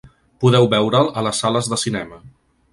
[0.45, 2.23] Podeu veure’l a les sales de cinema.